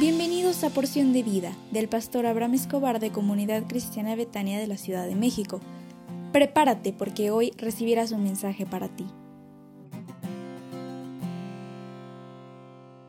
[0.00, 4.78] Bienvenidos a Porción de Vida del pastor Abraham Escobar de Comunidad Cristiana Betania de la
[4.78, 5.60] Ciudad de México.
[6.32, 9.06] Prepárate porque hoy recibirás un mensaje para ti.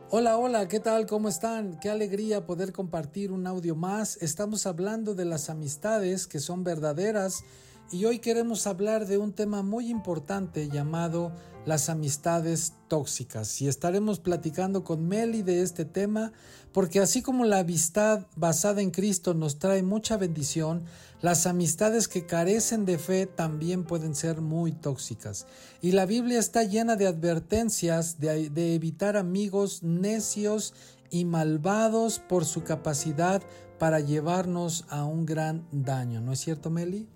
[0.10, 1.06] Hola, hola, ¿qué tal?
[1.06, 1.80] ¿Cómo están?
[1.80, 4.18] Qué alegría poder compartir un audio más.
[4.18, 7.46] Estamos hablando de las amistades que son verdaderas
[7.92, 11.32] y hoy queremos hablar de un tema muy importante llamado
[11.66, 13.62] las amistades tóxicas.
[13.62, 16.32] Y estaremos platicando con Meli de este tema
[16.72, 20.86] porque así como la amistad basada en Cristo nos trae mucha bendición,
[21.22, 25.46] las amistades que carecen de fe también pueden ser muy tóxicas.
[25.82, 30.74] Y la Biblia está llena de advertencias de, evitar amigos necios
[31.10, 33.44] y malvados por su capacidad
[33.78, 37.10] para llevarnos a un gran daño, ¿no es cierto Meli?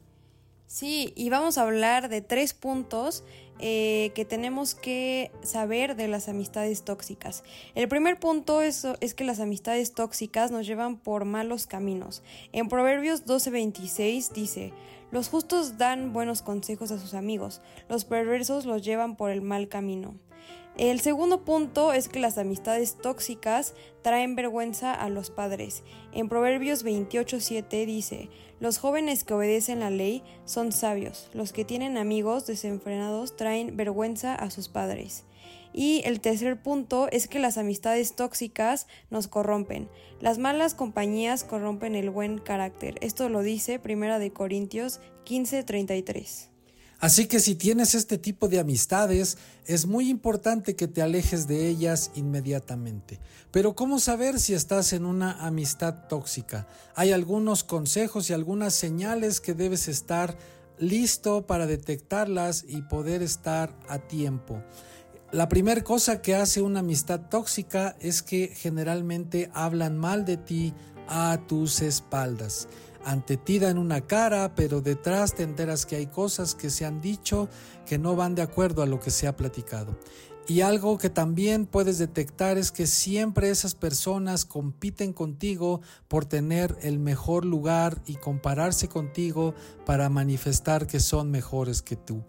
[0.68, 3.24] Sí, y vamos a hablar de tres puntos
[3.60, 7.44] eh, que tenemos que saber de las amistades tóxicas.
[7.76, 12.24] El primer punto es, es, que las amistades tóxicas nos llevan por malos caminos.
[12.52, 14.74] En Proverbios 12:26 dice,
[15.12, 19.70] los justos dan buenos consejos a sus amigos, los perversos los llevan por el mal
[19.70, 20.16] camino.
[20.78, 25.84] El segundo punto es que las amistades tóxicas traen vergüenza a los padres.
[26.12, 31.96] En Proverbios 28:7 dice, los jóvenes que obedecen la ley son sabios, los que tienen
[31.96, 35.24] amigos desenfrenados traen vergüenza a sus padres.
[35.72, 39.90] Y el tercer punto es que las amistades tóxicas nos corrompen.
[40.20, 42.96] Las malas compañías corrompen el buen carácter.
[43.00, 46.55] Esto lo dice Primera de Corintios 15:33.
[47.00, 51.68] Así que si tienes este tipo de amistades, es muy importante que te alejes de
[51.68, 53.20] ellas inmediatamente.
[53.52, 56.68] Pero ¿cómo saber si estás en una amistad tóxica?
[56.96, 60.38] Hay algunos consejos y algunas señales que debes estar
[60.78, 64.62] listo para detectarlas y poder estar a tiempo.
[65.32, 70.74] La primera cosa que hace una amistad tóxica es que generalmente hablan mal de ti
[71.08, 72.68] a tus espaldas
[73.06, 77.02] ante ti dan una cara, pero detrás te enteras que hay cosas que se han
[77.02, 77.48] dicho
[77.86, 79.98] que no van de acuerdo a lo que se ha platicado.
[80.48, 86.78] Y algo que también puedes detectar es que siempre esas personas compiten contigo por tener
[86.82, 89.56] el mejor lugar y compararse contigo
[89.86, 92.24] para manifestar que son mejores que tú.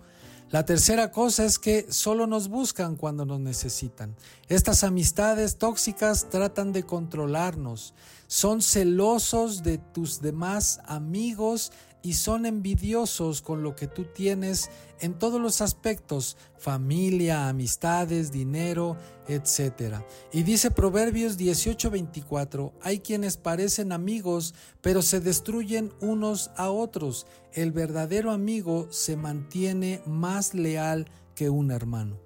[0.50, 4.14] La tercera cosa es que solo nos buscan cuando nos necesitan.
[4.48, 7.94] Estas amistades tóxicas tratan de controlarnos,
[8.28, 11.72] son celosos de tus demás amigos
[12.06, 18.96] y son envidiosos con lo que tú tienes en todos los aspectos, familia, amistades, dinero,
[19.26, 20.04] etc.
[20.32, 27.26] Y dice Proverbios 18:24, hay quienes parecen amigos, pero se destruyen unos a otros.
[27.52, 32.25] El verdadero amigo se mantiene más leal que un hermano.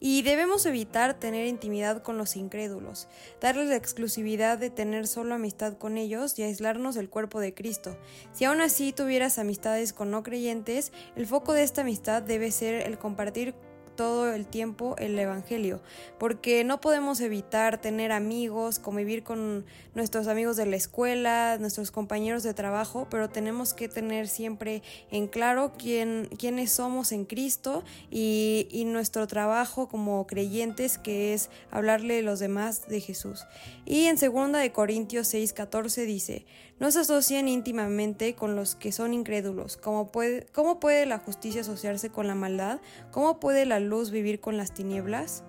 [0.00, 3.08] Y debemos evitar tener intimidad con los incrédulos,
[3.40, 7.96] darles la exclusividad de tener solo amistad con ellos y aislarnos del cuerpo de Cristo.
[8.32, 12.86] Si aún así tuvieras amistades con no creyentes, el foco de esta amistad debe ser
[12.86, 13.54] el compartir
[13.96, 15.80] todo el tiempo el Evangelio,
[16.18, 22.42] porque no podemos evitar tener amigos, convivir con nuestros amigos de la escuela, nuestros compañeros
[22.42, 28.68] de trabajo, pero tenemos que tener siempre en claro quién, quiénes somos en Cristo y,
[28.70, 33.46] y nuestro trabajo como creyentes, que es hablarle a los demás de Jesús.
[33.84, 36.46] Y en 2 de Corintios 6:14 dice,
[36.80, 39.76] no se asocien íntimamente con los que son incrédulos.
[39.76, 42.80] ¿Cómo puede, ¿Cómo puede la justicia asociarse con la maldad?
[43.10, 45.44] ¿Cómo puede la luz vivir con las tinieblas?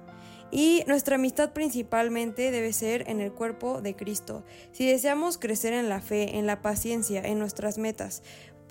[0.52, 4.46] Y nuestra amistad principalmente debe ser en el cuerpo de Cristo.
[4.72, 8.22] Si deseamos crecer en la fe, en la paciencia, en nuestras metas,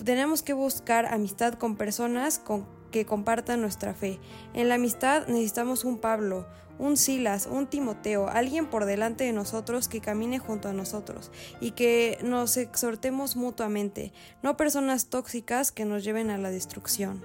[0.03, 4.20] tenemos que buscar amistad con personas con que compartan nuestra fe.
[4.54, 6.47] En la amistad necesitamos un Pablo,
[6.78, 11.30] un Silas, un Timoteo, alguien por delante de nosotros que camine junto a nosotros
[11.60, 14.12] y que nos exhortemos mutuamente,
[14.42, 17.22] no personas tóxicas que nos lleven a la destrucción.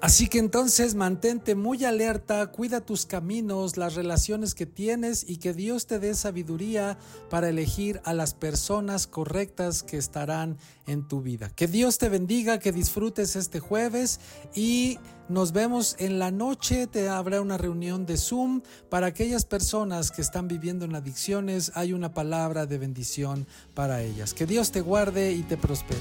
[0.00, 5.52] Así que entonces mantente muy alerta, cuida tus caminos, las relaciones que tienes y que
[5.52, 6.96] Dios te dé sabiduría
[7.28, 10.56] para elegir a las personas correctas que estarán
[10.86, 11.50] en tu vida.
[11.50, 14.20] Que Dios te bendiga, que disfrutes este jueves
[14.54, 14.98] y
[15.28, 16.86] nos vemos en la noche.
[16.86, 21.72] Te habrá una reunión de Zoom para aquellas personas que están viviendo en adicciones.
[21.74, 24.32] Hay una palabra de bendición para ellas.
[24.32, 26.00] Que Dios te guarde y te prospere.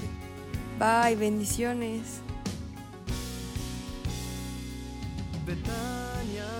[0.80, 2.22] Bye, bendiciones.
[5.50, 6.59] Betania